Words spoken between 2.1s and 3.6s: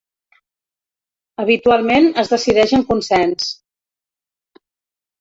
es decideix en consens.